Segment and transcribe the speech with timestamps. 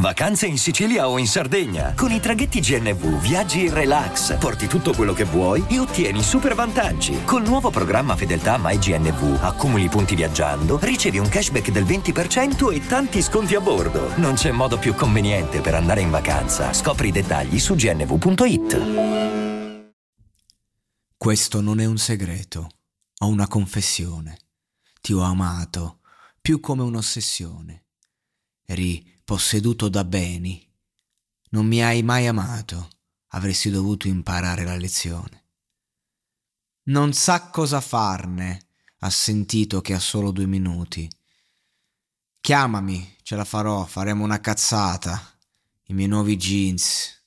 [0.00, 1.92] Vacanze in Sicilia o in Sardegna?
[1.96, 6.54] Con i traghetti GNV viaggi in relax, porti tutto quello che vuoi e ottieni super
[6.54, 7.24] vantaggi.
[7.24, 13.20] Col nuovo programma Fedeltà MyGNV accumuli punti viaggiando, ricevi un cashback del 20% e tanti
[13.22, 14.16] sconti a bordo.
[14.18, 16.72] Non c'è modo più conveniente per andare in vacanza.
[16.72, 19.96] Scopri i dettagli su gnv.it.
[21.16, 22.68] Questo non è un segreto,
[23.18, 24.38] ho una confessione.
[25.00, 25.98] Ti ho amato
[26.40, 27.86] più come un'ossessione.
[28.64, 30.66] Eri posseduto da beni.
[31.50, 32.88] Non mi hai mai amato,
[33.32, 35.48] avresti dovuto imparare la lezione.
[36.84, 38.68] Non sa cosa farne,
[39.00, 41.06] ha sentito che ha solo due minuti.
[42.40, 45.38] Chiamami, ce la farò, faremo una cazzata.
[45.88, 47.20] I miei nuovi jeans.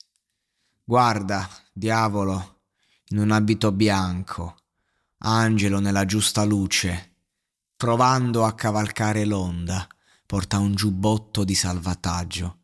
[0.82, 2.62] Guarda, diavolo,
[3.10, 4.56] in un abito bianco,
[5.18, 7.18] angelo nella giusta luce,
[7.76, 9.86] provando a cavalcare l'onda
[10.32, 12.60] porta un giubbotto di salvataggio.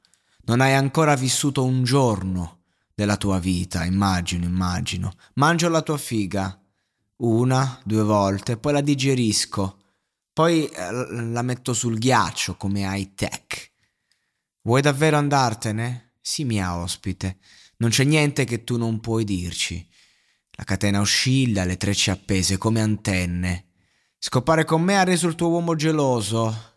[0.47, 2.63] Non hai ancora vissuto un giorno
[2.95, 5.13] della tua vita, immagino, immagino.
[5.35, 6.59] Mangio la tua figa
[7.17, 9.83] una, due volte, poi la digerisco,
[10.33, 13.71] poi eh, la metto sul ghiaccio come high tech.
[14.63, 16.15] Vuoi davvero andartene?
[16.23, 17.37] Sì, mia ospite.
[17.77, 19.87] Non c'è niente che tu non puoi dirci.
[20.53, 23.67] La catena oscilla, le trecce appese come antenne.
[24.17, 26.77] Scopare con me ha reso il tuo uomo geloso.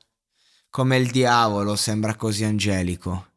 [0.71, 3.33] Come il diavolo sembra così angelico.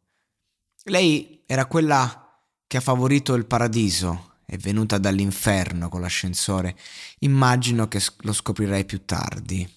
[0.84, 6.78] Lei era quella che ha favorito il paradiso, è venuta dall'inferno con l'ascensore.
[7.18, 9.68] Immagino che lo scoprirai più tardi.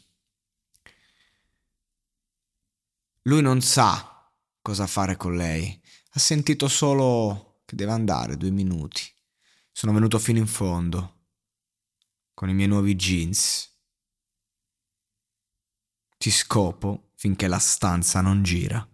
[3.23, 4.31] Lui non sa
[4.61, 5.81] cosa fare con lei.
[6.11, 9.01] Ha sentito solo che deve andare due minuti.
[9.71, 11.15] Sono venuto fino in fondo
[12.35, 13.67] con i miei nuovi jeans.
[16.17, 18.87] Ti scopo finché la stanza non gira.